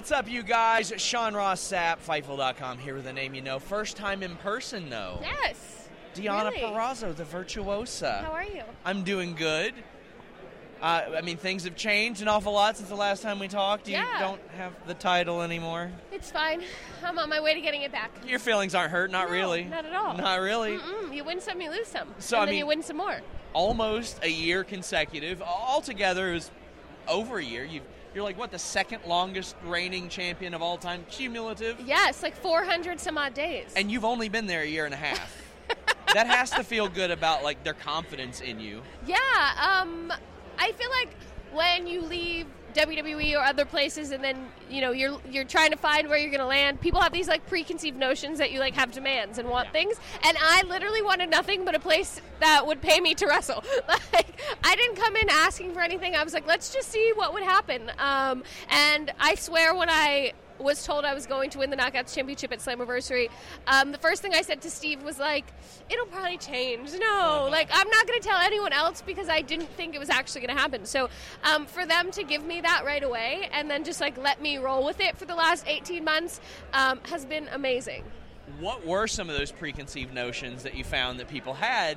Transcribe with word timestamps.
What's 0.00 0.12
up, 0.12 0.30
you 0.30 0.42
guys? 0.42 0.94
Sean 0.96 1.34
Ross 1.34 1.60
Sapp, 1.60 1.98
Fightful.com, 1.98 2.78
here 2.78 2.94
with 2.94 3.06
a 3.06 3.12
name 3.12 3.34
you 3.34 3.42
know. 3.42 3.58
First 3.58 3.98
time 3.98 4.22
in 4.22 4.34
person, 4.36 4.88
though. 4.88 5.18
Yes. 5.20 5.90
Deonna 6.14 6.52
really? 6.52 6.60
Purrazzo, 6.60 7.14
the 7.14 7.24
virtuosa. 7.24 8.22
How 8.24 8.32
are 8.32 8.42
you? 8.42 8.62
I'm 8.86 9.04
doing 9.04 9.34
good. 9.34 9.74
Uh, 10.80 11.02
I 11.14 11.20
mean, 11.20 11.36
things 11.36 11.64
have 11.64 11.76
changed 11.76 12.22
an 12.22 12.28
awful 12.28 12.54
lot 12.54 12.78
since 12.78 12.88
the 12.88 12.94
last 12.94 13.20
time 13.20 13.38
we 13.38 13.46
talked. 13.46 13.88
You 13.88 13.96
Yeah. 13.96 14.20
don't 14.20 14.40
have 14.56 14.72
the 14.86 14.94
title 14.94 15.42
anymore. 15.42 15.92
It's 16.10 16.30
fine. 16.30 16.62
I'm 17.04 17.18
on 17.18 17.28
my 17.28 17.38
way 17.42 17.52
to 17.52 17.60
getting 17.60 17.82
it 17.82 17.92
back. 17.92 18.10
Your 18.26 18.38
feelings 18.38 18.74
aren't 18.74 18.92
hurt, 18.92 19.10
not 19.10 19.26
No, 19.28 19.34
really. 19.34 19.64
Not 19.64 19.84
at 19.84 19.94
all. 19.94 20.16
Not 20.16 20.40
really. 20.40 20.78
Mm-mm. 20.78 21.14
You 21.14 21.24
win 21.24 21.42
some, 21.42 21.60
you 21.60 21.70
lose 21.70 21.88
some. 21.88 22.08
So, 22.20 22.36
and 22.38 22.44
I 22.44 22.46
then 22.46 22.52
mean- 22.52 22.58
you 22.60 22.66
win 22.66 22.82
some 22.82 22.96
more. 22.96 23.20
Almost 23.52 24.20
a 24.24 24.30
year 24.30 24.64
consecutive. 24.64 25.42
Altogether, 25.42 26.30
it 26.30 26.34
was 26.36 26.50
over 27.06 27.36
a 27.36 27.44
year. 27.44 27.64
You've, 27.64 27.82
you're 28.14 28.24
like, 28.24 28.38
what, 28.38 28.50
the 28.50 28.58
second 28.58 29.02
longest 29.06 29.56
reigning 29.64 30.08
champion 30.08 30.54
of 30.54 30.62
all 30.62 30.76
time, 30.76 31.04
cumulative? 31.10 31.78
Yes, 31.84 32.22
like 32.22 32.36
400 32.36 32.98
some 33.00 33.16
odd 33.16 33.34
days. 33.34 33.72
And 33.76 33.90
you've 33.90 34.04
only 34.04 34.28
been 34.28 34.46
there 34.46 34.62
a 34.62 34.66
year 34.66 34.84
and 34.84 34.94
a 34.94 34.98
half. 34.98 35.36
that 36.14 36.26
has 36.26 36.50
to 36.50 36.64
feel 36.64 36.88
good 36.88 37.10
about 37.10 37.44
like 37.44 37.62
their 37.62 37.74
confidence 37.74 38.40
in 38.40 38.58
you. 38.58 38.82
yeah, 39.06 39.80
um, 39.80 40.12
I 40.58 40.72
feel 40.72 40.90
like 40.90 41.10
when 41.52 41.86
you 41.86 42.02
leave 42.02 42.46
WWE 42.74 43.34
or 43.34 43.40
other 43.44 43.64
places, 43.64 44.10
and 44.10 44.22
then 44.22 44.36
you 44.68 44.80
know 44.80 44.92
you're 44.92 45.18
you're 45.30 45.44
trying 45.44 45.70
to 45.70 45.76
find 45.76 46.08
where 46.08 46.18
you're 46.18 46.30
going 46.30 46.40
to 46.40 46.46
land. 46.46 46.80
People 46.80 47.00
have 47.00 47.12
these 47.12 47.28
like 47.28 47.46
preconceived 47.46 47.96
notions 47.98 48.38
that 48.38 48.52
you 48.52 48.58
like 48.60 48.74
have 48.74 48.92
demands 48.92 49.38
and 49.38 49.48
want 49.48 49.66
Yeah. 49.66 49.72
things, 49.72 49.96
and 50.24 50.36
I 50.40 50.62
literally 50.62 51.02
wanted 51.02 51.30
nothing 51.30 51.64
but 51.64 51.74
a 51.74 51.80
place 51.80 52.20
that 52.40 52.66
would 52.66 52.80
pay 52.80 53.00
me 53.00 53.14
to 53.14 53.26
wrestle. 53.26 53.62
like 53.88 54.40
I 54.64 54.76
didn't 54.76 54.96
come 54.96 55.16
in 55.16 55.28
asking 55.28 55.72
for 55.74 55.80
anything. 55.80 56.14
I 56.14 56.24
was 56.24 56.32
like, 56.34 56.46
let's 56.46 56.72
just 56.72 56.88
see 56.90 57.12
what 57.14 57.32
would 57.34 57.42
happen. 57.42 57.90
Um, 57.98 58.42
and 58.68 59.12
I 59.20 59.34
swear, 59.34 59.74
when 59.74 59.90
I 59.90 60.32
was 60.60 60.84
told 60.84 61.04
I 61.04 61.14
was 61.14 61.26
going 61.26 61.50
to 61.50 61.58
win 61.58 61.70
the 61.70 61.76
Knockouts 61.76 62.14
Championship 62.14 62.52
at 62.52 62.58
Slammiversary, 62.58 63.30
um, 63.66 63.92
the 63.92 63.98
first 63.98 64.22
thing 64.22 64.34
I 64.34 64.42
said 64.42 64.60
to 64.62 64.70
Steve 64.70 65.02
was 65.02 65.18
like, 65.18 65.46
"It'll 65.88 66.06
probably 66.06 66.38
change." 66.38 66.90
No, 66.92 67.48
like 67.50 67.68
I'm 67.72 67.88
not 67.88 68.06
going 68.06 68.20
to 68.20 68.28
tell 68.28 68.38
anyone 68.38 68.72
else 68.72 69.02
because 69.02 69.28
I 69.28 69.40
didn't 69.40 69.70
think 69.70 69.94
it 69.94 69.98
was 69.98 70.10
actually 70.10 70.42
going 70.42 70.56
to 70.56 70.60
happen. 70.60 70.84
So 70.84 71.08
um, 71.44 71.66
for 71.66 71.86
them 71.86 72.10
to 72.12 72.22
give 72.22 72.44
me 72.44 72.60
that 72.60 72.84
right 72.84 73.02
away 73.02 73.48
and 73.52 73.70
then 73.70 73.84
just 73.84 74.00
like 74.00 74.16
let 74.18 74.40
me 74.40 74.58
roll 74.58 74.84
with 74.84 75.00
it 75.00 75.16
for 75.16 75.24
the 75.24 75.34
last 75.34 75.64
18 75.66 76.04
months 76.04 76.40
um, 76.72 77.00
has 77.04 77.24
been 77.24 77.48
amazing. 77.48 78.04
What 78.58 78.86
were 78.86 79.06
some 79.06 79.30
of 79.30 79.38
those 79.38 79.52
preconceived 79.52 80.12
notions 80.12 80.62
that 80.64 80.74
you 80.74 80.84
found 80.84 81.20
that 81.20 81.28
people 81.28 81.54
had 81.54 81.96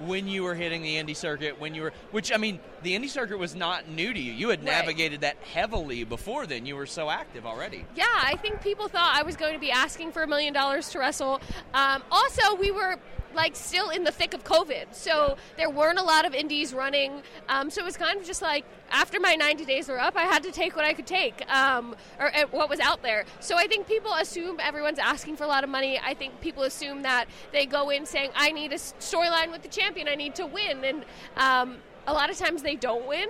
when 0.00 0.28
you 0.28 0.42
were 0.42 0.54
hitting 0.54 0.82
the 0.82 0.96
indie 0.96 1.16
circuit? 1.16 1.58
When 1.58 1.74
you 1.74 1.82
were, 1.82 1.92
which 2.10 2.32
I 2.32 2.36
mean, 2.36 2.60
the 2.84 2.94
indie 2.96 3.08
circuit 3.08 3.38
was 3.38 3.54
not 3.56 3.88
new 3.88 4.12
to 4.12 4.20
you. 4.20 4.32
You 4.32 4.50
had 4.50 4.60
Right. 4.60 4.66
navigated 4.72 5.22
that 5.22 5.36
heavily 5.52 6.04
before 6.04 6.46
then. 6.46 6.66
You 6.66 6.76
were 6.76 6.86
so 6.86 7.10
active 7.10 7.44
already. 7.46 7.84
Yeah, 7.96 8.04
I 8.22 8.36
think 8.36 8.62
people 8.62 8.88
thought 8.88 9.12
I 9.16 9.22
was 9.22 9.36
going 9.36 9.54
to 9.54 9.58
be 9.60 9.70
asking 9.72 10.12
for 10.12 10.22
a 10.22 10.26
million 10.28 10.52
dollars 10.54 10.88
to 10.90 10.98
wrestle. 11.00 11.40
Um, 11.72 12.02
also, 12.12 12.54
we 12.54 12.70
were 12.70 12.96
like 13.34 13.56
still 13.56 13.88
in 13.90 14.04
the 14.04 14.12
thick 14.12 14.32
of 14.32 14.44
COVID, 14.44 14.94
so 14.94 15.36
there 15.56 15.68
weren't 15.68 15.98
a 15.98 16.02
lot 16.04 16.24
of 16.24 16.34
indies 16.34 16.72
running. 16.72 17.20
Um, 17.48 17.68
so 17.68 17.80
it 17.80 17.84
was 17.84 17.96
kind 17.96 18.20
of 18.20 18.24
just 18.24 18.42
like 18.42 18.64
after 18.92 19.18
my 19.18 19.34
90 19.34 19.64
days 19.64 19.88
were 19.88 19.98
up, 20.00 20.16
I 20.16 20.22
had 20.22 20.44
to 20.44 20.52
take 20.52 20.76
what 20.76 20.84
I 20.84 20.92
could 20.92 21.06
take, 21.08 21.44
um, 21.52 21.96
or 22.20 22.26
uh, 22.32 22.42
what 22.52 22.70
was 22.70 22.78
out 22.78 23.02
there. 23.02 23.24
So 23.40 23.56
I 23.56 23.66
think 23.66 23.88
people 23.88 24.12
assume 24.14 24.60
everyone's 24.60 25.00
asking 25.00 25.36
for 25.36 25.42
a 25.42 25.48
lot 25.48 25.64
of 25.64 25.70
money. 25.70 25.98
I 25.98 26.14
think 26.14 26.40
people 26.40 26.62
assume 26.62 27.02
that 27.02 27.24
they 27.50 27.66
go 27.66 27.90
in 27.90 28.06
saying, 28.06 28.30
"I 28.36 28.52
need 28.52 28.72
a 28.72 28.76
storyline 28.76 29.50
with 29.50 29.62
the 29.62 29.68
champion. 29.68 30.06
I 30.06 30.14
need 30.14 30.36
to 30.36 30.46
win," 30.46 30.84
and 30.84 31.04
um, 31.36 31.78
a 32.06 32.12
lot 32.12 32.30
of 32.30 32.38
times 32.38 32.62
they 32.62 32.76
don't 32.76 33.06
win. 33.06 33.28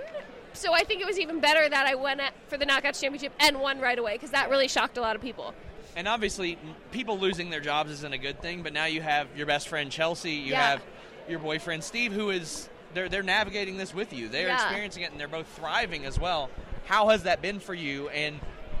So 0.53 0.73
I 0.73 0.83
think 0.83 1.01
it 1.01 1.07
was 1.07 1.19
even 1.19 1.39
better 1.41 1.67
that 1.67 1.85
I 1.85 1.95
went 1.95 2.21
for 2.47 2.57
the 2.57 2.65
Knockouts 2.65 3.01
Championship 3.01 3.33
and 3.39 3.59
won 3.59 3.79
right 3.81 3.99
away 3.99 4.13
because 4.13 4.31
that 4.31 4.49
really 4.49 4.67
shocked 4.69 4.97
a 4.97 5.01
lot 5.01 5.15
of 5.15 5.21
people. 5.21 5.53
And 5.97 6.07
obviously, 6.07 6.57
people 6.91 7.19
losing 7.19 7.49
their 7.49 7.59
jobs 7.59 7.91
isn't 7.91 8.13
a 8.13 8.17
good 8.17 8.41
thing. 8.41 8.63
But 8.63 8.73
now 8.73 8.85
you 8.85 9.01
have 9.01 9.27
your 9.35 9.45
best 9.47 9.67
friend 9.67 9.91
Chelsea. 9.91 10.31
You 10.31 10.51
Yeah. 10.51 10.71
have 10.71 10.83
your 11.27 11.39
boyfriend 11.39 11.83
Steve, 11.83 12.11
who 12.13 12.29
is 12.29 12.69
they're 12.93 13.09
they're 13.09 13.23
navigating 13.23 13.77
this 13.77 13.93
with 13.93 14.13
you. 14.13 14.29
They're 14.29 14.47
Yeah. 14.47 14.55
experiencing 14.55 15.03
it, 15.03 15.11
and 15.11 15.19
they're 15.19 15.27
both 15.27 15.47
thriving 15.57 16.05
as 16.05 16.17
well. 16.19 16.49
How 16.85 17.09
has 17.09 17.23
that 17.23 17.41
been 17.41 17.59
for 17.59 17.73
you? 17.73 18.09
And 18.09 18.39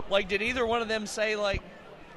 like, 0.09 0.27
did 0.29 0.41
either 0.41 0.65
one 0.65 0.81
of 0.81 0.87
them 0.87 1.05
say 1.05 1.35
like? 1.35 1.61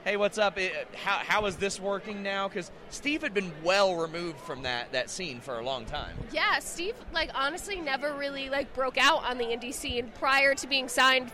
Hey, 0.09 0.17
what's 0.17 0.39
up? 0.39 0.59
How, 0.95 1.19
how 1.19 1.45
is 1.45 1.57
this 1.57 1.79
working 1.79 2.23
now? 2.23 2.49
Because 2.49 2.71
Steve 2.89 3.21
had 3.21 3.35
been 3.35 3.53
well 3.63 3.95
removed 3.95 4.39
from 4.41 4.63
that, 4.63 4.91
that 4.93 5.11
scene 5.11 5.39
for 5.39 5.59
a 5.59 5.63
long 5.63 5.85
time. 5.85 6.17
Yeah, 6.33 6.61
Steve, 6.61 6.95
like 7.13 7.31
honestly, 7.35 7.79
never 7.79 8.15
really 8.15 8.49
like 8.49 8.73
broke 8.73 8.97
out 8.97 9.23
on 9.23 9.37
the 9.37 9.45
indie 9.45 9.75
scene 9.75 10.11
prior 10.19 10.55
to 10.55 10.67
being 10.67 10.89
signed 10.89 11.31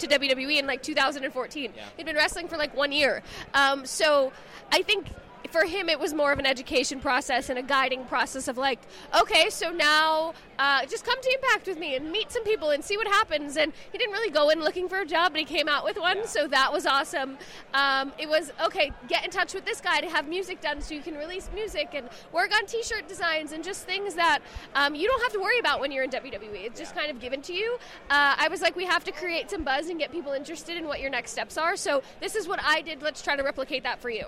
to 0.00 0.08
WWE 0.08 0.58
in 0.58 0.66
like 0.66 0.82
2014. 0.82 1.72
Yeah. 1.76 1.82
He'd 1.96 2.04
been 2.04 2.16
wrestling 2.16 2.48
for 2.48 2.56
like 2.56 2.76
one 2.76 2.90
year. 2.90 3.22
Um, 3.54 3.86
so 3.86 4.32
I 4.72 4.82
think 4.82 5.06
for 5.50 5.64
him 5.64 5.88
it 5.88 5.98
was 5.98 6.14
more 6.14 6.32
of 6.32 6.38
an 6.38 6.46
education 6.46 7.00
process 7.00 7.48
and 7.48 7.58
a 7.58 7.62
guiding 7.62 8.04
process 8.04 8.48
of 8.48 8.58
like, 8.58 8.80
okay, 9.20 9.50
so 9.50 9.70
now 9.70 10.34
uh, 10.58 10.86
just 10.86 11.04
come 11.04 11.20
to 11.20 11.34
Impact 11.34 11.66
with 11.66 11.78
me 11.78 11.96
and 11.96 12.10
meet 12.12 12.30
some 12.30 12.44
people 12.44 12.70
and 12.70 12.84
see 12.84 12.96
what 12.96 13.06
happens. 13.06 13.56
And 13.56 13.72
he 13.90 13.98
didn't 13.98 14.12
really 14.12 14.30
go 14.30 14.50
in 14.50 14.60
looking 14.60 14.88
for 14.88 15.00
a 15.00 15.06
job, 15.06 15.32
but 15.32 15.40
he 15.40 15.44
came 15.44 15.68
out 15.68 15.84
with 15.84 15.98
one, 15.98 16.26
so 16.26 16.46
that 16.48 16.72
was 16.72 16.86
awesome. 16.86 17.38
Um, 17.72 18.12
it 18.18 18.28
was 18.28 18.52
okay. 18.64 18.92
Get 19.08 19.24
in 19.24 19.30
touch 19.30 19.54
with 19.54 19.64
this 19.64 19.80
guy 19.80 20.00
to 20.00 20.08
have 20.08 20.28
music 20.28 20.60
done, 20.60 20.80
so 20.80 20.94
you 20.94 21.02
can 21.02 21.14
release 21.14 21.50
music 21.54 21.90
and 21.94 22.08
work 22.32 22.52
on 22.54 22.66
T-shirt 22.66 23.08
designs 23.08 23.52
and 23.52 23.64
just 23.64 23.84
things 23.84 24.14
that 24.14 24.40
um, 24.74 24.94
you 24.94 25.08
don't 25.08 25.22
have 25.22 25.32
to 25.32 25.40
worry 25.40 25.58
about 25.58 25.80
when 25.80 25.90
you're 25.90 26.04
in 26.04 26.10
WWE. 26.10 26.64
It's 26.64 26.78
just 26.78 26.94
kind 26.94 27.10
of 27.10 27.20
given 27.20 27.42
to 27.42 27.52
you. 27.52 27.76
Uh, 28.10 28.36
I 28.38 28.48
was 28.48 28.60
like, 28.60 28.76
we 28.76 28.84
have 28.84 29.04
to 29.04 29.12
create 29.12 29.50
some 29.50 29.64
buzz 29.64 29.88
and 29.88 29.98
get 29.98 30.12
people 30.12 30.32
interested 30.32 30.76
in 30.76 30.86
what 30.86 31.00
your 31.00 31.10
next 31.10 31.32
steps 31.32 31.58
are. 31.58 31.76
So 31.76 32.02
this 32.20 32.34
is 32.34 32.46
what 32.46 32.60
I 32.62 32.80
did. 32.80 33.02
Let's 33.02 33.22
try 33.22 33.36
to 33.36 33.42
replicate 33.42 33.82
that 33.82 34.00
for 34.00 34.10
you. 34.10 34.26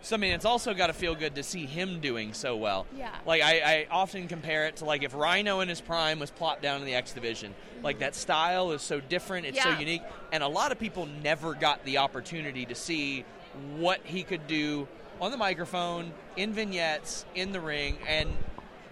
So 0.00 0.16
I 0.16 0.18
mean, 0.18 0.32
it's 0.32 0.44
also 0.44 0.74
got 0.74 0.86
to 0.88 0.92
feel 0.92 1.14
good 1.14 1.34
to 1.34 1.42
see 1.42 1.66
him 1.66 2.00
doing 2.00 2.32
so 2.32 2.56
well. 2.56 2.86
Yeah. 2.96 3.10
Like 3.26 3.42
I, 3.42 3.60
I 3.60 3.86
often 3.90 4.28
compare 4.28 4.66
it 4.66 4.76
to 4.76 4.84
like 4.84 5.02
if 5.02 5.14
Rhino 5.14 5.60
in 5.60 5.68
his 5.68 5.80
prime 5.80 6.18
was 6.20 6.30
plopped 6.30 6.62
down 6.62 6.80
in 6.80 6.86
the 6.86 6.94
X 6.94 7.12
division. 7.12 7.54
Like 7.82 7.98
that 7.98 8.14
style 8.14 8.70
is 8.72 8.82
so 8.82 9.00
different. 9.00 9.46
It's 9.46 9.62
so 9.62 9.70
Yeah. 9.70 9.78
unique, 9.78 10.02
and 10.32 10.42
a 10.42 10.48
lot 10.48 10.72
of 10.72 10.78
people 10.78 11.06
never 11.22 11.54
got 11.54 11.84
the 11.84 11.98
opportunity 11.98 12.64
to 12.66 12.74
see 12.74 13.24
what 13.76 14.00
he 14.04 14.22
could 14.22 14.46
do 14.46 14.86
on 15.20 15.32
the 15.32 15.36
microphone, 15.36 16.12
in 16.36 16.52
vignettes, 16.52 17.24
in 17.34 17.50
the 17.50 17.60
ring, 17.60 17.98
and 18.06 18.30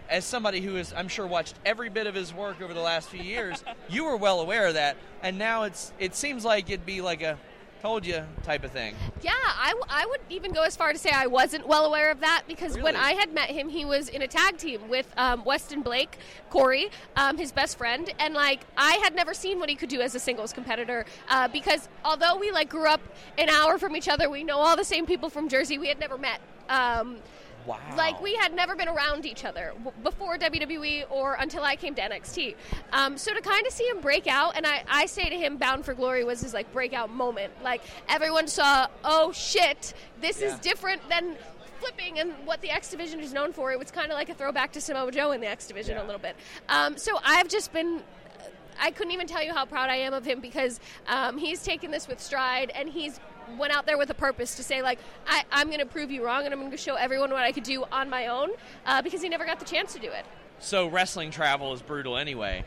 as 0.08 0.24
somebody 0.24 0.60
who 0.60 0.74
has, 0.74 0.92
I'm 0.92 1.06
sure, 1.08 1.26
watched 1.26 1.54
every 1.64 1.88
bit 1.88 2.06
of 2.08 2.14
his 2.14 2.32
work 2.34 2.60
over 2.60 2.74
the 2.74 2.80
last 2.80 3.08
few 3.08 3.22
years, 3.22 3.62
you 3.88 4.04
were 4.04 4.16
well 4.16 4.40
aware 4.40 4.66
of 4.66 4.74
that, 4.74 4.96
and 5.22 5.38
now 5.38 5.62
it's 5.64 5.92
it 6.00 6.14
seems 6.16 6.44
like 6.44 6.68
it'd 6.68 6.86
be 6.86 7.00
like 7.00 7.22
a 7.22 7.38
told 7.86 8.04
you 8.04 8.20
type 8.42 8.64
of 8.64 8.72
thing. 8.72 8.96
Yeah, 9.22 9.30
I, 9.32 9.68
w- 9.68 9.86
I 9.88 10.06
would 10.06 10.20
even 10.28 10.52
go 10.52 10.62
as 10.64 10.74
far 10.74 10.92
to 10.92 10.98
say 10.98 11.10
I 11.10 11.28
wasn't 11.28 11.68
well 11.68 11.84
aware 11.84 12.10
of 12.10 12.18
that 12.18 12.42
because 12.48 12.76
when 12.76 12.96
I 12.96 13.12
had 13.12 13.32
met 13.32 13.48
him, 13.48 13.68
he 13.68 13.84
was 13.84 14.08
in 14.08 14.22
a 14.22 14.26
tag 14.26 14.56
team 14.56 14.88
with 14.88 15.06
um, 15.16 15.44
Wesley 15.44 15.76
Blake, 15.76 16.18
Corey, 16.50 16.90
um, 17.14 17.38
his 17.38 17.52
best 17.52 17.78
friend, 17.78 18.12
and 18.18 18.34
like 18.34 18.62
I 18.76 18.94
had 19.04 19.14
never 19.14 19.32
seen 19.34 19.60
what 19.60 19.68
he 19.68 19.76
could 19.76 19.88
do 19.88 20.00
as 20.00 20.16
a 20.16 20.18
singles 20.18 20.52
competitor 20.52 21.06
uh, 21.28 21.46
because 21.46 21.88
although 22.04 22.36
we 22.36 22.50
like 22.50 22.68
grew 22.68 22.88
up 22.88 23.00
an 23.38 23.48
hour 23.48 23.78
from 23.78 23.94
each 23.94 24.08
other, 24.08 24.28
we 24.28 24.42
know 24.42 24.58
all 24.58 24.76
the 24.76 24.84
same 24.84 25.06
people 25.06 25.30
from 25.30 25.48
Jersey. 25.48 25.78
We 25.78 25.86
had 25.86 26.00
never 26.00 26.18
met. 26.18 26.40
Um, 26.68 27.18
Wow. 27.66 27.78
like 27.96 28.20
we 28.22 28.34
had 28.36 28.54
never 28.54 28.76
been 28.76 28.88
around 28.88 29.26
each 29.26 29.44
other 29.44 29.72
before 30.02 30.38
WWE 30.38 31.04
or 31.10 31.34
until 31.34 31.64
I 31.64 31.74
came 31.76 31.94
to 31.96 32.02
NXT. 32.02 32.54
Um, 32.92 33.18
so 33.18 33.34
to 33.34 33.40
kind 33.40 33.66
of 33.66 33.72
see 33.72 33.84
him 33.84 34.00
break 34.00 34.26
out, 34.26 34.56
and 34.56 34.66
I, 34.66 34.84
I 34.88 35.06
say 35.06 35.28
to 35.28 35.36
him, 35.36 35.56
Bound 35.56 35.84
for 35.84 35.94
Glory 35.94 36.22
was 36.24 36.40
his 36.40 36.54
like 36.54 36.72
breakout 36.72 37.10
moment. 37.10 37.52
Like 37.64 37.82
everyone 38.08 38.46
saw, 38.46 38.86
oh 39.04 39.32
shit, 39.32 39.94
this 40.20 40.40
is 40.40 40.58
different 40.60 41.00
than 41.08 41.36
flipping 41.80 42.18
and 42.20 42.32
what 42.44 42.62
the 42.62 42.70
X 42.70 42.90
Division 42.90 43.20
is 43.20 43.32
known 43.32 43.52
for. 43.52 43.72
It 43.72 43.78
was 43.78 43.90
kind 43.90 44.10
of 44.10 44.14
like 44.14 44.28
a 44.28 44.34
throwback 44.34 44.72
to 44.72 44.80
Samoa 44.80 45.10
Joe 45.12 45.32
in 45.32 45.40
the 45.40 45.48
X 45.48 45.66
Division 45.66 45.96
Yeah. 45.96 46.04
a 46.04 46.06
little 46.06 46.20
bit. 46.20 46.36
Um, 46.68 46.96
so 46.96 47.18
I've 47.24 47.48
just 47.48 47.72
been. 47.72 48.02
I 48.78 48.90
couldn't 48.90 49.12
even 49.12 49.26
tell 49.26 49.42
you 49.42 49.54
how 49.54 49.64
proud 49.64 49.88
I 49.88 49.96
am 49.96 50.12
of 50.12 50.24
him 50.26 50.40
because 50.40 50.80
um, 51.06 51.38
he's 51.38 51.62
taken 51.62 51.90
this 51.90 52.06
with 52.08 52.20
stride 52.20 52.70
and 52.74 52.88
he's 52.90 53.20
went 53.58 53.72
out 53.72 53.86
there 53.86 53.98
with 53.98 54.10
a 54.10 54.14
purpose 54.14 54.54
to 54.56 54.62
say 54.62 54.82
like 54.82 54.98
I, 55.26 55.44
I'm 55.50 55.68
going 55.68 55.80
to 55.80 55.86
prove 55.86 56.10
you 56.10 56.24
wrong 56.24 56.44
and 56.44 56.52
I'm 56.52 56.60
going 56.60 56.70
to 56.70 56.76
show 56.76 56.94
everyone 56.94 57.30
what 57.30 57.42
I 57.42 57.52
could 57.52 57.64
do 57.64 57.84
on 57.92 58.10
my 58.10 58.26
own 58.26 58.50
uh, 58.84 59.02
because 59.02 59.22
he 59.22 59.28
never 59.28 59.44
got 59.44 59.58
the 59.58 59.64
chance 59.64 59.92
to 59.94 59.98
do 59.98 60.08
it. 60.08 60.24
So 60.58 60.86
wrestling 60.86 61.30
travel 61.30 61.72
is 61.72 61.82
brutal 61.82 62.16
anyway. 62.16 62.64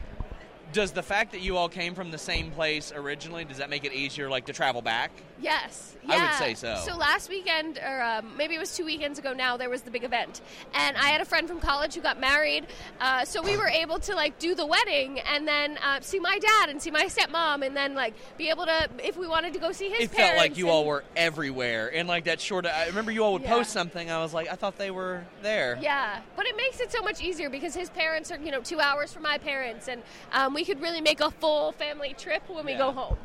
Does 0.72 0.92
the 0.92 1.02
fact 1.04 1.32
that 1.32 1.42
you 1.42 1.58
all 1.58 1.68
came 1.70 1.96
from 1.96 2.12
the 2.12 2.18
same 2.18 2.52
place 2.52 2.92
originally 2.96 3.44
does 3.44 3.58
that 3.58 3.70
make 3.72 3.86
it 3.86 3.94
easier, 3.94 4.30
like 4.30 4.46
to 4.46 4.54
travel 4.54 4.82
back? 4.84 5.12
Yes, 5.42 5.96
I 6.08 6.22
would 6.22 6.34
say 6.36 6.54
so. 6.54 6.76
So 6.86 6.98
last 6.98 7.30
weekend, 7.30 7.78
or 7.80 8.02
um, 8.02 8.36
maybe 8.38 8.56
it 8.56 8.60
was 8.60 8.76
two 8.76 8.84
weekends 8.86 9.18
ago 9.20 9.32
now, 9.34 9.56
there 9.58 9.70
was 9.70 9.84
the 9.84 9.90
big 9.92 10.04
event, 10.04 10.42
and 10.74 10.98
I 10.98 11.10
had 11.10 11.22
a 11.22 11.26
friend 11.26 11.48
from 11.48 11.60
college 11.62 11.96
who 11.96 12.02
got 12.02 12.20
married. 12.20 12.68
Uh, 13.00 13.24
so 13.24 13.42
we 13.42 13.56
were 13.56 13.70
able 13.70 14.00
to 14.00 14.16
like 14.16 14.38
do 14.38 14.54
the 14.54 14.66
wedding 14.66 15.20
and 15.22 15.48
then 15.48 15.78
uh, 15.84 16.02
see 16.02 16.20
my 16.20 16.38
dad 16.40 16.70
and 16.70 16.82
see 16.82 16.92
my 16.92 17.06
stepmom, 17.06 17.66
and 17.66 17.76
then 17.76 17.96
like 17.96 18.14
be 18.38 18.50
able 18.50 18.66
to, 18.66 18.90
if 19.02 19.16
we 19.18 19.28
wanted 19.28 19.54
to 19.54 19.60
go 19.60 19.72
see 19.72 19.90
his 19.90 20.02
it 20.02 20.12
parents. 20.12 20.18
felt 20.18 20.38
like 20.38 20.58
you 20.58 20.66
and- 20.66 20.74
all 20.74 20.86
were 20.86 21.04
everywhere, 21.16 21.88
and 21.96 22.08
like 22.08 22.26
that 22.26 22.42
short. 22.42 22.66
I 22.66 22.88
remember 22.88 23.12
you 23.12 23.24
all 23.24 23.34
would 23.34 23.44
Yeah. 23.44 23.54
post 23.56 23.72
something. 23.72 24.12
I 24.12 24.22
was 24.22 24.34
like, 24.34 24.50
I 24.52 24.56
thought 24.56 24.78
they 24.78 24.92
were 24.92 25.24
there. 25.42 25.80
Yeah, 25.82 26.20
but 26.36 26.46
it 26.46 26.56
makes 26.58 26.80
it 26.82 26.92
so 26.92 27.02
much 27.02 27.22
easier 27.24 27.50
because 27.50 27.74
his 27.74 27.90
parents 27.90 28.30
are, 28.30 28.38
you 28.40 28.52
know, 28.52 28.62
two 28.62 28.80
hours 28.82 29.14
from 29.14 29.24
my 29.24 29.38
parents, 29.38 29.88
and 29.88 30.04
um, 30.34 30.54
we 30.54 30.59
could 30.66 30.82
really 30.82 31.02
make 31.02 31.20
a 31.22 31.32
full 31.32 31.72
family 31.74 32.14
trip 32.18 32.44
when 32.50 32.66
we 32.66 32.72
Yeah. 32.74 32.78
go 32.80 32.92
home. 32.92 33.18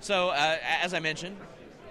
So 0.00 0.30
uh, 0.30 0.58
as 0.82 0.94
I 0.94 1.00
mentioned, 1.00 1.36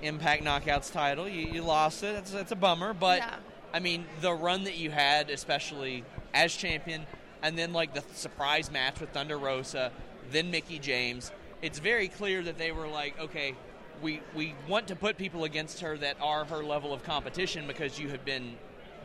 Impact 0.01 0.43
Knockouts 0.43 0.91
title, 0.91 1.27
you, 1.27 1.47
you 1.47 1.61
lost 1.61 2.03
it. 2.03 2.15
It's, 2.15 2.33
it's 2.33 2.51
a 2.51 2.55
bummer, 2.55 2.93
but 2.93 3.19
Yeah. 3.19 3.35
I 3.73 3.79
mean 3.79 4.05
the 4.19 4.33
run 4.33 4.63
that 4.65 4.77
you 4.77 4.91
had, 4.91 5.29
especially 5.29 6.03
as 6.33 6.53
champion, 6.55 7.05
and 7.41 7.57
then 7.57 7.73
like 7.73 7.93
the 7.93 8.03
surprise 8.13 8.71
match 8.71 8.99
with 8.99 9.09
Thunder 9.11 9.37
Rosa, 9.37 9.91
then 10.31 10.51
Mickie 10.51 10.79
James. 10.79 11.31
It's 11.61 11.79
very 11.79 12.07
clear 12.07 12.41
that 12.43 12.57
they 12.57 12.71
were 12.71 12.87
like, 12.87 13.19
okay, 13.19 13.55
we 14.01 14.19
we 14.35 14.55
want 14.67 14.87
to 14.87 14.95
put 14.95 15.17
people 15.17 15.43
against 15.43 15.79
her 15.81 15.97
that 15.97 16.17
are 16.21 16.43
her 16.45 16.63
level 16.63 16.91
of 16.93 17.03
competition 17.03 17.67
because 17.67 17.99
you 17.99 18.09
have 18.09 18.25
been 18.25 18.55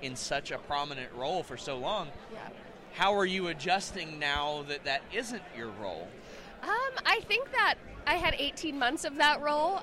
in 0.03 0.17
such 0.17 0.51
a 0.51 0.59
prominent 0.59 1.13
role 1.15 1.43
for 1.43 1.57
so 1.57 1.77
long. 1.79 2.09
Yeah. 2.33 2.41
How 2.97 3.15
are 3.15 3.27
you 3.27 3.49
adjusting 3.49 4.19
now 4.19 4.65
that 4.69 4.85
that 4.85 5.03
isn't 5.13 5.43
your 5.55 5.69
role? 5.83 6.09
Um, 6.63 6.71
I 7.05 7.21
think 7.29 7.53
that 7.53 7.75
I 8.07 8.15
had 8.15 8.35
18 8.39 8.79
months 8.79 9.05
of 9.05 9.17
that 9.17 9.43
role. 9.43 9.83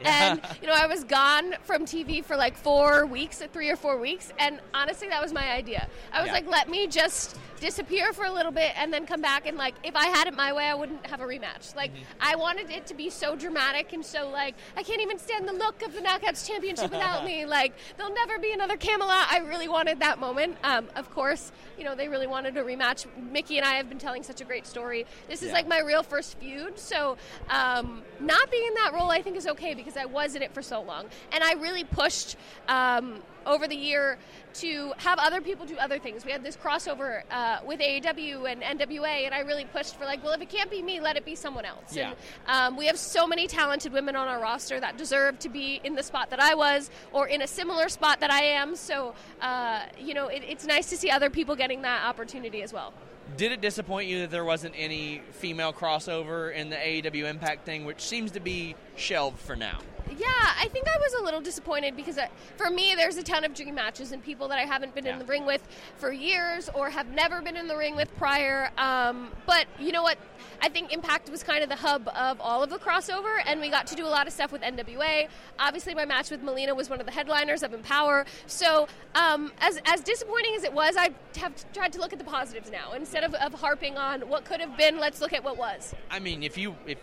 And, 0.04 0.40
you 0.62 0.66
know, 0.66 0.74
I 0.74 0.86
was 0.86 1.04
gone 1.04 1.54
from 1.62 1.84
TV 1.84 2.24
for 2.24 2.36
like 2.36 2.56
four 2.56 3.06
weeks, 3.06 3.42
three 3.52 3.68
or 3.70 3.76
four 3.76 3.98
weeks. 3.98 4.32
And 4.38 4.60
honestly, 4.74 5.08
that 5.08 5.22
was 5.22 5.32
my 5.32 5.50
idea. 5.52 5.88
I 6.12 6.20
was 6.20 6.28
Yeah. 6.28 6.34
like, 6.34 6.46
let 6.48 6.68
me 6.68 6.86
just 6.86 7.36
disappear 7.60 8.12
for 8.12 8.24
a 8.24 8.32
little 8.32 8.50
bit 8.52 8.72
and 8.76 8.92
then 8.92 9.06
come 9.06 9.20
back. 9.20 9.46
And, 9.46 9.56
like, 9.56 9.74
if 9.84 9.94
I 9.94 10.06
had 10.06 10.26
it 10.26 10.34
my 10.34 10.52
way, 10.52 10.64
I 10.64 10.74
wouldn't 10.74 11.06
have 11.06 11.20
a 11.20 11.24
rematch. 11.24 11.76
Like, 11.76 11.92
I 12.20 12.34
wanted 12.36 12.70
it 12.70 12.86
to 12.86 12.94
be 12.94 13.10
so 13.10 13.36
dramatic 13.36 13.92
and 13.92 14.04
so, 14.04 14.28
like, 14.28 14.54
I 14.76 14.82
can't 14.82 15.00
even 15.02 15.18
stand 15.18 15.46
the 15.46 15.52
look 15.52 15.82
of 15.82 15.92
the 15.92 16.00
Knockouts 16.00 16.46
Championship 16.48 16.90
without 16.90 17.24
me. 17.26 17.46
Like, 17.46 17.74
there'll 17.96 18.12
never 18.14 18.38
be 18.38 18.52
another 18.52 18.76
Camelot. 18.76 19.26
I 19.30 19.38
really 19.38 19.68
wanted 19.68 20.00
that 20.00 20.18
moment. 20.18 20.56
Um, 20.64 20.88
of 20.96 21.10
course, 21.10 21.52
you 21.78 21.84
know, 21.84 21.94
they 21.94 22.08
really 22.08 22.26
wanted 22.26 22.56
a 22.56 22.62
rematch. 22.62 23.06
Mickie 23.30 23.58
and 23.58 23.66
I 23.66 23.74
have 23.74 23.88
been 23.88 23.98
telling 23.98 24.22
such 24.22 24.40
a 24.40 24.44
great 24.44 24.66
story. 24.66 25.06
This 25.28 25.42
is 25.42 25.48
Yeah. 25.48 25.54
like 25.54 25.68
my 25.68 25.80
real 25.80 26.02
first 26.02 26.38
feud. 26.38 26.78
So, 26.78 27.16
um, 27.50 28.02
not 28.20 28.50
being 28.50 28.66
in 28.66 28.74
that 28.74 28.92
role, 28.94 29.10
I 29.10 29.22
think, 29.22 29.36
is 29.36 29.46
okay 29.46 29.74
because 29.74 29.96
I 29.96 30.06
was 30.06 30.34
in 30.34 30.42
it 30.42 30.52
for 30.54 30.62
so 30.62 30.80
long. 30.82 31.06
And 31.32 31.44
I 31.44 31.52
really 31.54 31.84
pushed 31.84 32.36
um, 32.68 33.20
over 33.46 33.66
the 33.66 33.76
year 33.76 34.18
to 34.54 34.92
have 34.98 35.18
other 35.18 35.40
people 35.40 35.66
do 35.66 35.76
other 35.76 35.98
things. 35.98 36.24
We 36.24 36.32
had 36.32 36.42
this 36.42 36.56
crossover 36.56 37.22
uh, 37.30 37.58
with 37.64 37.80
AEW 37.80 38.50
and 38.50 38.62
NWA, 38.80 39.26
and 39.26 39.34
I 39.34 39.40
really 39.40 39.64
pushed 39.64 39.96
for, 39.96 40.04
like, 40.04 40.22
well, 40.24 40.32
if 40.32 40.40
it 40.40 40.48
can't 40.48 40.70
be 40.70 40.82
me, 40.82 41.00
let 41.00 41.16
it 41.16 41.24
be 41.24 41.34
someone 41.34 41.64
else. 41.64 41.94
Yeah. 41.94 42.12
And 42.46 42.74
um, 42.74 42.76
we 42.76 42.86
have 42.86 42.98
so 42.98 43.26
many 43.26 43.46
talented 43.46 43.92
women 43.92 44.16
on 44.16 44.28
our 44.28 44.40
roster 44.40 44.80
that 44.80 44.96
deserve 44.96 45.38
to 45.40 45.48
be 45.48 45.80
in 45.84 45.94
the 45.94 46.02
spot 46.02 46.30
that 46.30 46.40
I 46.40 46.54
was 46.54 46.90
or 47.12 47.28
in 47.28 47.42
a 47.42 47.46
similar 47.46 47.88
spot 47.88 48.20
that 48.20 48.30
I 48.30 48.42
am. 48.42 48.76
So, 48.76 49.14
uh, 49.40 49.82
you 49.98 50.14
know, 50.14 50.28
it, 50.28 50.42
it's 50.46 50.66
nice 50.66 50.90
to 50.90 50.96
see 50.96 51.10
other 51.10 51.30
people 51.30 51.56
getting 51.56 51.82
that 51.82 52.04
opportunity 52.04 52.62
as 52.62 52.72
well. 52.72 52.92
Did 53.36 53.52
it 53.52 53.60
disappoint 53.60 54.08
you 54.08 54.20
that 54.20 54.30
there 54.30 54.44
wasn't 54.44 54.74
any 54.76 55.22
female 55.30 55.72
crossover 55.72 56.52
in 56.52 56.68
the 56.68 56.76
AEW 56.76 57.28
Impact 57.28 57.64
thing, 57.64 57.84
which 57.84 58.00
seems 58.00 58.32
to 58.32 58.40
be 58.40 58.74
shelved 58.96 59.38
for 59.38 59.54
now? 59.54 59.78
Yeah, 60.20 60.26
I 60.28 60.68
think 60.68 60.86
I 60.86 60.98
was 60.98 61.14
a 61.14 61.22
little 61.24 61.40
disappointed 61.40 61.96
because 61.96 62.18
uh, 62.18 62.26
for 62.58 62.68
me, 62.68 62.94
there's 62.94 63.16
a 63.16 63.22
ton 63.22 63.42
of 63.42 63.54
dream 63.54 63.74
matches 63.74 64.12
and 64.12 64.22
people 64.22 64.48
that 64.48 64.58
I 64.58 64.66
haven't 64.66 64.94
been 64.94 65.06
Yeah. 65.06 65.14
in 65.14 65.18
the 65.18 65.24
ring 65.24 65.46
with 65.46 65.66
for 65.96 66.12
years 66.12 66.68
or 66.74 66.90
have 66.90 67.08
never 67.08 67.40
been 67.40 67.56
in 67.56 67.66
the 67.68 67.76
ring 67.76 67.96
with 67.96 68.14
prior. 68.16 68.70
Um, 68.76 69.30
but 69.46 69.66
you 69.78 69.92
know 69.92 70.02
what? 70.02 70.18
I 70.60 70.68
think 70.68 70.92
Impact 70.92 71.30
was 71.30 71.42
kind 71.42 71.62
of 71.62 71.70
the 71.70 71.76
hub 71.76 72.06
of 72.14 72.38
all 72.38 72.62
of 72.62 72.68
the 72.68 72.76
crossover, 72.78 73.38
and 73.46 73.62
we 73.62 73.70
got 73.70 73.86
to 73.86 73.94
do 73.94 74.04
a 74.04 74.08
lot 74.08 74.26
of 74.26 74.32
stuff 74.34 74.52
with 74.52 74.60
NWA. 74.60 75.28
Obviously, 75.58 75.94
my 75.94 76.04
match 76.04 76.30
with 76.30 76.42
Melina 76.42 76.74
was 76.74 76.90
one 76.90 77.00
of 77.00 77.06
the 77.06 77.12
headliners 77.12 77.62
of 77.62 77.72
Empower. 77.72 78.26
So, 78.46 78.86
um, 79.14 79.52
as, 79.60 79.80
as 79.86 80.02
disappointing 80.02 80.54
as 80.54 80.64
it 80.64 80.72
was, 80.74 80.96
I 80.98 81.10
have 81.38 81.54
tried 81.72 81.92
to 81.94 81.98
look 81.98 82.12
at 82.12 82.18
the 82.18 82.26
positives 82.26 82.70
now. 82.70 82.92
Instead 82.92 83.24
of, 83.24 83.32
of 83.34 83.54
harping 83.54 83.96
on 83.96 84.28
what 84.28 84.44
could 84.44 84.60
have 84.60 84.76
been, 84.76 84.98
let's 84.98 85.22
look 85.22 85.32
at 85.32 85.42
what 85.42 85.56
was. 85.56 85.94
I 86.10 86.18
mean, 86.18 86.42
if 86.42 86.58
you 86.58 86.76
if 86.86 86.98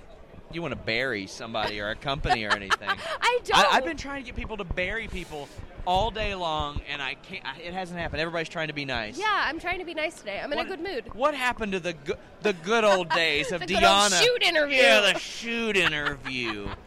you 0.52 0.62
want 0.62 0.72
to 0.72 0.76
bury 0.80 1.28
somebody 1.28 1.80
or 1.82 1.90
a 1.90 1.96
company 1.96 2.44
or 2.46 2.52
anything, 2.54 2.90
I 3.22 3.40
don't. 3.46 3.58
I, 3.58 3.78
I've 3.78 3.86
been 3.86 3.98
trying 3.98 4.24
to 4.24 4.26
get 4.26 4.36
people 4.36 4.58
to 4.58 4.64
bury 4.64 5.08
people 5.08 5.48
all 5.86 6.12
day 6.12 6.36
long, 6.36 6.82
and 6.90 7.02
I 7.02 7.16
can't. 7.16 7.46
I, 7.46 7.60
it 7.60 7.74
hasn't 7.74 8.00
happened. 8.00 8.22
Everybody's 8.22 8.50
trying 8.50 8.68
to 8.68 8.74
be 8.74 8.86
nice. 8.86 9.18
Yeah, 9.18 9.26
I'm 9.30 9.60
trying 9.60 9.80
to 9.80 9.86
be 9.86 9.94
nice 9.94 10.16
today. 10.20 10.40
I'm 10.44 10.52
in 10.52 10.58
What- 10.58 10.66
a 10.68 10.70
good 10.70 10.82
mood. 10.82 11.14
What 11.14 11.34
happened 11.34 11.72
to 11.74 11.80
the 11.80 11.94
go- 11.94 12.18
the 12.42 12.54
good 12.54 12.84
old 12.84 13.10
days 13.10 13.52
of 13.54 13.62
The 13.62 13.68
Deonna? 13.68 14.22
shoot 14.22 14.44
interview. 14.44 14.78
Yeah, 14.78 15.02
the 15.14 15.20
shoot 15.20 15.78
interview. 15.78 16.68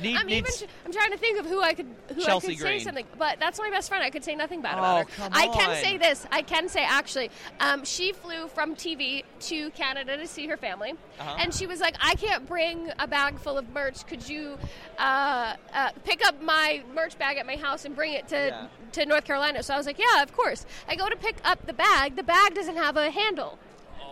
Need- 0.00 0.16
I'm 0.16 0.28
even. 0.30 0.52
tr- 0.56 0.64
I'm 0.84 0.92
trying 0.92 1.10
to 1.12 1.18
think 1.18 1.38
of 1.38 1.46
who 1.46 1.62
I 1.62 1.74
could 1.74 1.86
who 2.14 2.22
Chelsea 2.22 2.48
I 2.48 2.50
could 2.52 2.58
Green. 2.60 2.78
say 2.80 2.84
something. 2.84 3.06
But 3.18 3.38
that's 3.40 3.58
my 3.58 3.70
best 3.70 3.88
friend. 3.88 4.02
I 4.04 4.10
could 4.10 4.24
say 4.24 4.34
nothing 4.34 4.60
bad 4.62 4.74
Oh, 4.76 4.78
about 4.78 5.10
her. 5.10 5.16
come 5.16 5.32
I 5.34 5.46
can 5.48 5.76
say 5.82 5.96
this. 5.98 6.26
I 6.30 6.42
can 6.42 6.68
say 6.68 6.84
actually, 6.84 7.30
um, 7.60 7.84
she 7.84 8.12
flew 8.12 8.48
from 8.48 8.74
TV 8.74 9.24
to 9.40 9.70
Canada 9.70 10.16
to 10.16 10.26
see 10.26 10.46
her 10.46 10.56
family, 10.56 10.92
Uh-huh. 11.18 11.36
and 11.38 11.52
she 11.54 11.66
was 11.66 11.80
like, 11.80 11.96
"I 12.00 12.14
can't 12.14 12.46
bring 12.46 12.90
a 12.98 13.06
bag 13.06 13.38
full 13.38 13.58
of 13.58 13.68
merch. 13.70 14.06
Could 14.06 14.28
you 14.28 14.58
uh, 14.98 15.54
uh, 15.74 15.90
pick 16.04 16.24
up 16.26 16.40
my 16.42 16.82
merch 16.94 17.18
bag 17.18 17.36
at 17.38 17.46
my 17.46 17.56
house 17.56 17.84
and 17.84 17.94
bring 17.94 18.12
it 18.12 18.28
to 18.28 18.36
Yeah. 18.36 18.66
to 18.92 19.06
North 19.06 19.24
Carolina?" 19.24 19.62
So 19.62 19.74
I 19.74 19.76
was 19.76 19.86
like, 19.86 19.98
"Yeah, 19.98 20.22
of 20.22 20.32
course." 20.32 20.64
I 20.88 20.96
go 20.96 21.08
to 21.08 21.16
pick 21.16 21.36
up 21.44 21.66
the 21.66 21.72
bag. 21.72 22.16
The 22.16 22.22
bag 22.22 22.54
doesn't 22.54 22.76
have 22.76 22.96
a 22.96 23.10
handle. 23.10 23.58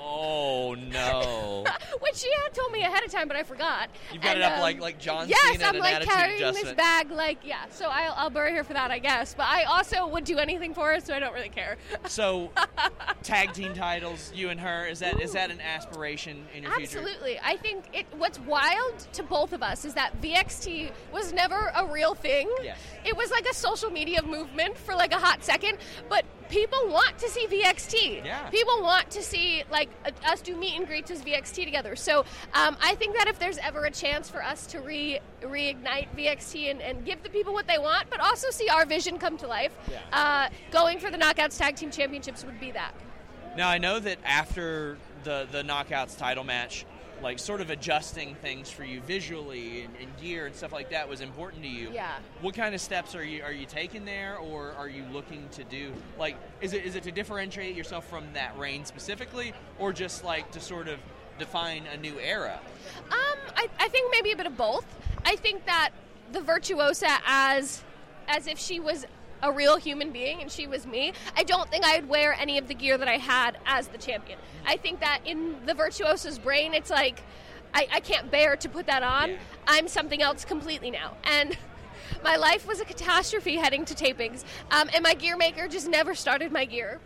Oh 0.09 0.75
no! 0.75 1.65
Which 2.01 2.15
she 2.15 2.31
had 2.45 2.55
told 2.55 2.71
me 2.71 2.83
ahead 2.83 3.05
of 3.05 3.11
time, 3.11 3.27
but 3.27 3.37
I 3.37 3.43
forgot. 3.43 3.89
You've 4.13 4.23
got 4.23 4.37
And, 4.37 4.39
it 4.39 4.45
up 4.45 4.53
um, 4.55 4.61
like 4.61 4.81
like 4.81 5.01
John 5.01 5.29
Yes, 5.29 5.59
Cena 5.59 5.65
I'm 5.65 5.79
like 5.79 6.03
carrying 6.03 6.53
this 6.55 6.73
bag, 6.75 7.11
like 7.11 7.39
yeah. 7.45 7.65
So 7.71 7.87
I'll, 7.87 8.15
I'll 8.17 8.31
bury 8.31 8.55
her 8.55 8.63
for 8.63 8.73
that, 8.73 8.93
I 8.93 9.01
guess. 9.01 9.35
But 9.35 9.47
I 9.49 9.65
also 9.65 10.07
would 10.07 10.23
do 10.23 10.39
anything 10.39 10.75
for 10.75 10.93
her, 10.93 11.01
so 11.01 11.13
I 11.13 11.19
don't 11.19 11.35
really 11.35 11.49
care. 11.49 11.77
So, 12.07 12.53
tag 13.25 13.53
team 13.53 13.75
titles, 13.75 14.31
you 14.33 14.51
and 14.51 14.61
her, 14.61 14.87
is 14.87 15.01
that 15.01 15.21
is 15.21 15.33
that 15.33 15.51
an 15.51 15.61
aspiration 15.61 16.47
in 16.55 16.63
your 16.63 16.73
future? 16.77 16.99
Absolutely, 16.99 17.41
I 17.45 17.57
think 17.57 17.87
it. 17.93 18.07
What's 18.17 18.39
wild 18.39 18.99
to 19.15 19.25
both 19.25 19.53
of 19.53 19.63
us 19.63 19.85
is 19.85 19.95
that 19.95 20.23
VXT 20.23 20.93
was 21.13 21.33
never 21.33 21.73
a 21.75 21.85
real 21.85 22.15
thing. 22.15 22.49
Yes. 22.63 22.79
It 23.05 23.17
was 23.17 23.33
like 23.33 23.47
a 23.47 23.55
social 23.55 23.91
media 23.91 24.23
movement 24.23 24.79
for 24.79 24.95
like 24.95 25.13
a 25.13 25.19
hot 25.19 25.43
second, 25.43 25.79
but 26.09 26.25
people 26.49 26.79
want 26.88 27.19
to 27.19 27.29
see 27.29 27.47
VXT. 27.47 28.25
Yeah. 28.25 28.49
People 28.50 28.83
want 28.83 29.11
to 29.11 29.23
see 29.23 29.65
like 29.71 29.88
uh, 30.05 30.11
us 30.31 30.41
do 30.41 30.57
meet 30.57 30.76
and 30.76 30.87
greets 30.87 31.11
as 31.11 31.23
VXT 31.23 31.65
together. 31.65 31.97
So 31.97 32.21
um, 32.55 32.76
I 32.83 32.95
think 32.97 33.17
that 33.17 33.29
if 33.29 33.38
there's 33.38 33.59
ever 33.59 33.85
a 33.85 33.91
chance 33.91 34.29
for 34.29 34.43
us 34.43 34.67
to 34.69 34.81
re 34.81 35.21
reignite 35.43 36.09
VXT 36.17 36.71
and, 36.71 36.81
and 36.81 37.05
give 37.05 37.23
the 37.23 37.31
people 37.31 37.53
what 37.53 37.67
they 37.67 37.79
want, 37.79 38.11
but 38.11 38.21
also 38.21 38.50
see 38.50 38.69
our 38.69 38.85
vision 38.87 39.19
come 39.19 39.37
to 39.38 39.47
life, 39.47 39.73
Yeah. 39.91 39.99
uh, 40.12 40.49
going 40.71 40.99
for 40.99 41.11
the 41.11 41.19
Knockouts 41.19 41.59
Tag 41.59 41.76
Team 41.76 41.91
Championships 41.91 42.45
would 42.45 42.59
be 42.61 42.71
that. 42.73 42.93
Now 43.57 43.69
I 43.69 43.79
know 43.79 43.99
that 44.00 44.19
after 44.25 44.99
the 45.25 45.47
the 45.50 45.62
knockouts 45.62 46.17
title 46.19 46.45
match, 46.45 46.85
like 47.23 47.39
sort 47.39 47.61
of 47.61 47.71
adjusting 47.71 48.35
things 48.37 48.71
for 48.71 48.85
you 48.85 49.01
visually 49.01 49.83
and, 49.83 49.95
and 50.01 50.17
gear 50.19 50.47
and 50.47 50.55
stuff 50.55 50.73
like 50.73 50.91
that 50.91 51.09
was 51.09 51.21
important 51.21 51.63
to 51.63 51.69
you. 51.69 51.91
Yeah. 51.93 52.17
What 52.41 52.55
kind 52.55 52.75
of 52.75 52.81
steps 52.81 53.15
are 53.15 53.25
you 53.25 53.43
are 53.43 53.53
you 53.53 53.67
taking 53.67 54.05
there, 54.05 54.37
or 54.37 54.73
are 54.73 54.89
you 54.89 55.05
looking 55.13 55.49
to 55.53 55.65
do? 55.65 55.93
Like, 56.19 56.37
is 56.61 56.73
it 56.73 56.85
is 56.85 56.97
it 56.97 57.03
to 57.05 57.13
differentiate 57.13 57.77
yourself 57.77 58.09
from 58.09 58.25
that 58.35 58.57
reign 58.59 58.85
specifically, 58.85 59.53
or 59.79 59.93
just 59.93 60.25
like 60.25 60.51
to 60.53 60.61
sort 60.61 60.89
of 60.89 60.99
define 61.39 61.85
a 61.93 61.97
new 61.97 62.19
era? 62.19 62.61
Um, 63.11 63.39
I, 63.57 63.69
I 63.79 63.89
think 63.89 64.11
maybe 64.11 64.33
a 64.33 64.37
bit 64.37 64.47
of 64.47 64.57
both. 64.57 64.87
I 65.25 65.37
think 65.37 65.67
that 65.67 65.91
the 66.33 66.41
virtuosa 66.41 67.19
as 67.27 67.83
as 68.29 68.47
if 68.47 68.59
she 68.59 68.81
was 68.81 69.07
a 69.43 69.52
real 69.52 69.76
human 69.76 70.12
being 70.12 70.40
and 70.40 70.50
she 70.50 70.66
was 70.66 70.87
me. 70.87 71.12
I 71.37 71.43
don't 71.45 71.71
think 71.71 71.85
I'd 71.85 72.09
wear 72.09 72.35
any 72.35 72.59
of 72.59 72.69
the 72.69 72.75
gear 72.75 72.99
that 72.99 73.09
I 73.09 73.19
had 73.19 73.59
as 73.66 73.88
the 73.88 73.99
champion. 73.99 74.38
I 74.66 74.76
think 74.76 75.00
that 75.00 75.21
in 75.25 75.57
the 75.66 75.75
virtuosa's 75.75 76.38
brain, 76.38 76.75
it's 76.75 76.90
like 76.90 77.23
I, 77.75 77.88
I 77.93 78.00
can't 78.00 78.31
bear 78.31 78.57
to 78.57 78.69
put 78.69 78.87
that 78.87 79.02
on. 79.02 79.31
Yeah. 79.31 79.37
I'm 79.66 79.88
something 79.88 80.23
else 80.23 80.45
completely 80.45 80.90
now, 80.90 81.16
and. 81.25 81.57
My 82.25 82.37
life 82.37 82.66
was 82.66 82.81
a 82.81 82.85
catastrophe 82.85 83.57
heading 83.57 83.85
to 83.85 83.95
tapings, 83.95 84.45
um, 84.71 84.88
and 84.95 85.02
my 85.02 85.14
gear 85.14 85.37
maker 85.37 85.69
just 85.69 85.88
never 85.88 86.14
started 86.14 86.50
my 86.50 86.64
gear. 86.64 87.00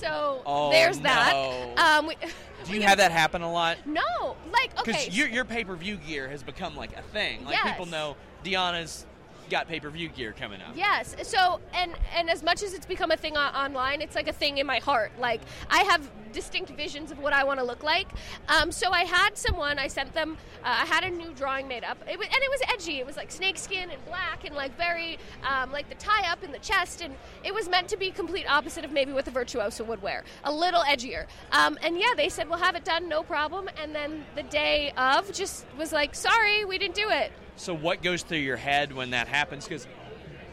So 0.00 0.42
Oh, 0.44 0.70
there's 0.70 0.98
that. 1.00 1.34
Um, 1.78 2.08
we, 2.08 2.16
Do 2.64 2.72
you 2.74 2.82
have 2.82 2.98
that 2.98 3.12
happen 3.12 3.42
a 3.42 3.50
lot? 3.52 3.78
No, 3.86 4.36
like 4.52 4.76
Because 4.76 5.06
okay. 5.06 5.10
your, 5.10 5.28
your 5.28 5.44
pay 5.44 5.64
per 5.64 5.76
view 5.76 5.96
gear 5.96 6.28
has 6.28 6.42
become 6.42 6.76
like 6.76 6.96
a 6.96 7.02
thing. 7.02 7.44
Like 7.44 7.54
Yes. 7.54 7.70
people 7.70 7.86
know 7.86 8.16
Deonna's 8.44 9.06
got 9.50 9.68
pay 9.68 9.80
per 9.80 9.90
view 9.90 10.08
gear 10.08 10.32
coming 10.32 10.60
up. 10.60 10.76
Yes. 10.76 11.16
So, 11.22 11.60
and 11.74 11.92
and 12.14 12.30
as 12.30 12.42
much 12.42 12.62
as 12.62 12.74
it's 12.74 12.86
become 12.86 13.10
a 13.10 13.16
thing 13.16 13.36
online, 13.36 14.00
it's 14.00 14.14
like 14.14 14.28
a 14.28 14.32
thing 14.32 14.58
in 14.58 14.66
my 14.66 14.78
heart. 14.78 15.12
Like 15.18 15.40
I 15.70 15.82
have 15.84 16.10
distinct 16.32 16.70
visions 16.72 17.10
of 17.10 17.18
what 17.18 17.32
I 17.32 17.44
want 17.44 17.60
to 17.60 17.64
look 17.64 17.82
like. 17.82 18.08
Um, 18.48 18.70
so 18.70 18.90
I 18.90 19.04
had 19.04 19.38
someone. 19.38 19.78
I 19.78 19.88
sent 19.88 20.12
them. 20.12 20.36
Uh, 20.62 20.82
I 20.82 20.86
had 20.86 21.04
a 21.04 21.10
new 21.10 21.32
drawing 21.32 21.66
made 21.66 21.84
up, 21.84 21.98
it 22.10 22.18
was, 22.18 22.26
and 22.26 22.36
it 22.36 22.50
was 22.50 22.60
edgy. 22.72 22.98
It 22.98 23.06
was 23.06 23.16
like 23.16 23.30
snakeskin 23.30 23.90
and 23.90 24.04
black 24.04 24.44
and 24.44 24.54
like 24.54 24.76
very 24.76 25.18
um, 25.42 25.72
like 25.72 25.88
the 25.88 25.94
tie 25.94 26.30
up 26.30 26.44
in 26.44 26.52
the 26.52 26.58
chest, 26.58 27.00
and 27.00 27.14
it 27.44 27.54
was 27.54 27.68
meant 27.68 27.88
to 27.88 27.96
be 27.96 28.10
complete 28.10 28.46
opposite 28.48 28.84
of 28.84 28.92
maybe 28.92 29.12
what 29.12 29.24
the 29.24 29.30
virtuosa 29.30 29.84
would 29.84 30.02
wear. 30.02 30.24
A 30.44 30.52
little 30.52 30.82
edgier. 30.82 31.26
Um, 31.52 31.78
and 31.82 31.98
yeah, 31.98 32.12
they 32.16 32.28
said 32.28 32.48
we'll 32.48 32.58
have 32.58 32.76
it 32.76 32.84
done, 32.84 33.08
no 33.08 33.22
problem. 33.22 33.68
And 33.80 33.94
then 33.94 34.24
the 34.34 34.42
day 34.42 34.92
of, 34.96 35.32
just 35.32 35.66
was 35.78 35.92
like, 35.92 36.14
sorry, 36.14 36.64
we 36.64 36.78
didn't 36.78 36.96
do 36.96 37.08
it. 37.10 37.32
So 37.56 37.74
what 37.74 38.02
goes 38.02 38.22
through 38.22 38.38
your 38.38 38.56
head 38.56 38.92
when 38.92 39.10
that 39.10 39.28
happens? 39.28 39.66
Because 39.66 39.86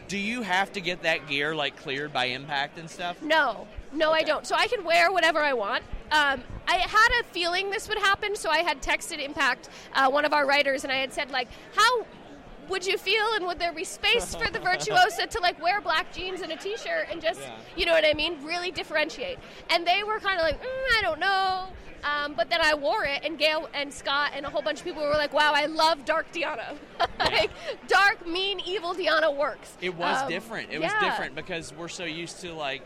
do 0.08 0.18
you 0.18 0.42
have 0.42 0.72
to 0.72 0.80
get 0.80 1.02
that 1.02 1.28
gear 1.28 1.54
like 1.54 1.76
cleared 1.76 2.12
by 2.12 2.26
impact 2.26 2.78
and 2.78 2.90
stuff? 2.90 3.20
No, 3.22 3.66
no, 3.92 4.12
I 4.12 4.22
don't. 4.22 4.46
So 4.46 4.54
I 4.56 4.66
can 4.66 4.84
wear 4.84 5.12
whatever 5.12 5.40
I 5.40 5.52
want. 5.52 5.82
Um, 6.10 6.42
I 6.66 6.76
had 6.76 7.20
a 7.20 7.24
feeling 7.24 7.70
this 7.70 7.88
would 7.88 7.98
happen, 7.98 8.36
so 8.36 8.50
I 8.50 8.58
had 8.58 8.82
texted 8.82 9.22
Impact, 9.22 9.68
uh, 9.94 10.10
one 10.10 10.24
of 10.24 10.32
our 10.32 10.46
writers, 10.46 10.84
and 10.84 10.92
I 10.92 10.96
had 10.96 11.12
said 11.12 11.30
like, 11.30 11.48
"How 11.74 12.06
would 12.68 12.86
you 12.86 12.96
feel, 12.98 13.24
and 13.36 13.46
would 13.46 13.58
there 13.58 13.72
be 13.72 13.84
space 13.84 14.34
for 14.34 14.50
the 14.50 14.58
virtuosa 14.70 15.26
to 15.26 15.40
like 15.40 15.60
wear 15.62 15.80
black 15.80 16.12
jeans 16.12 16.40
and 16.40 16.50
a 16.52 16.56
t-shirt 16.56 17.08
and 17.10 17.20
just, 17.20 17.40
Yeah. 17.40 17.50
you 17.76 17.86
know 17.86 17.92
what 17.92 18.04
I 18.04 18.14
mean, 18.14 18.42
really 18.44 18.70
differentiate?" 18.70 19.38
And 19.70 19.86
they 19.86 20.02
were 20.04 20.18
kind 20.20 20.38
of 20.38 20.42
like, 20.44 20.60
mm, 20.62 20.98
"I 20.98 21.02
don't 21.02 21.20
know." 21.20 21.66
Um, 22.04 22.34
but 22.34 22.50
then 22.50 22.60
I 22.60 22.74
wore 22.74 23.04
it, 23.04 23.24
and 23.24 23.38
Gail 23.38 23.66
and 23.72 23.92
Scott 23.92 24.32
and 24.34 24.44
a 24.44 24.50
whole 24.50 24.60
bunch 24.60 24.80
of 24.80 24.84
people 24.84 25.02
were 25.02 25.10
like, 25.12 25.32
"Wow, 25.32 25.52
I 25.54 25.66
love 25.66 26.04
Dark 26.04 26.30
Deonna. 26.32 26.76
like, 27.18 27.50
dark, 27.88 28.26
mean, 28.26 28.60
evil 28.60 28.94
Deonna 28.94 29.34
works." 29.34 29.76
It 29.80 29.94
was 29.94 30.22
Um, 30.22 30.28
different. 30.28 30.70
It 30.70 30.80
yeah. 30.80 30.92
was 31.00 31.08
different 31.10 31.34
because 31.34 31.72
we're 31.72 31.88
so 31.88 32.04
used 32.04 32.40
to 32.42 32.52
like 32.52 32.82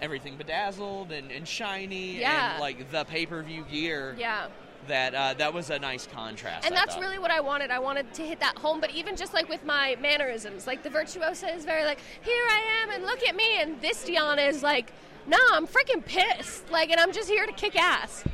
everything 0.00 0.36
bedazzled 0.36 1.10
and, 1.12 1.30
and 1.32 1.48
shiny 1.48 2.18
Yeah. 2.20 2.52
and 2.52 2.60
like 2.60 2.90
the 2.92 3.04
pay 3.04 3.26
per 3.26 3.42
view 3.42 3.64
gear. 3.70 4.14
Yeah. 4.18 4.46
That 4.88 5.14
uh, 5.14 5.34
that 5.34 5.54
was 5.54 5.70
a 5.70 5.78
nice 5.78 6.06
contrast. 6.06 6.66
and 6.66 6.74
I 6.74 6.78
that's 6.78 6.94
thought. 6.94 7.00
really 7.02 7.18
what 7.18 7.30
I 7.30 7.40
wanted. 7.40 7.70
I 7.70 7.78
wanted 7.78 8.12
to 8.14 8.22
hit 8.22 8.40
that 8.40 8.58
home, 8.58 8.80
but 8.80 8.90
even 8.90 9.16
just 9.16 9.32
like 9.32 9.48
with 9.48 9.64
my 9.64 9.96
mannerisms, 10.00 10.66
like 10.66 10.82
the 10.82 10.90
virtuosa 10.90 11.54
is 11.54 11.64
very 11.64 11.84
like, 11.84 11.98
here 12.22 12.44
I 12.50 12.82
am, 12.82 12.90
and 12.90 13.04
look 13.04 13.22
at 13.26 13.34
me, 13.34 13.60
and 13.60 13.80
this 13.80 14.04
Deonna 14.04 14.46
is 14.48 14.62
like, 14.62 14.92
nah, 15.26 15.38
I'm 15.52 15.66
freaking 15.66 16.04
pissed, 16.04 16.70
like, 16.70 16.90
and 16.90 17.00
I'm 17.00 17.12
just 17.12 17.28
here 17.30 17.46
to 17.46 17.52
kick 17.52 17.76
ass. 17.80 18.24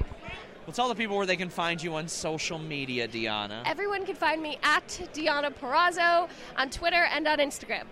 Well, 0.66 0.74
tell 0.74 0.88
the 0.88 0.94
people 0.94 1.16
where 1.16 1.26
they 1.26 1.36
can 1.36 1.48
find 1.48 1.82
you 1.82 1.94
on 1.94 2.06
social 2.08 2.58
media, 2.58 3.08
Deonna. 3.08 3.62
Everyone 3.66 4.04
can 4.04 4.14
find 4.14 4.42
me 4.42 4.58
at 4.62 4.86
Deonna 5.14 5.52
Purrazzo 5.54 6.28
on 6.56 6.70
Twitter 6.70 7.06
and 7.12 7.26
on 7.26 7.38
Instagram. 7.38 7.84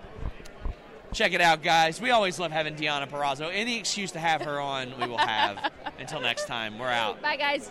Check 1.12 1.32
it 1.32 1.40
out, 1.40 1.62
guys. 1.62 2.00
We 2.00 2.10
always 2.10 2.38
love 2.38 2.52
having 2.52 2.76
Deonna 2.76 3.08
Purrazzo. 3.08 3.50
Any 3.52 3.78
excuse 3.78 4.12
to 4.12 4.18
have 4.18 4.42
her 4.42 4.60
on, 4.60 4.92
we 5.00 5.06
will 5.06 5.16
have. 5.16 5.72
Until 5.98 6.20
next 6.20 6.46
time, 6.46 6.78
we're 6.78 6.88
out. 6.88 7.22
Bye, 7.22 7.36
guys. 7.36 7.70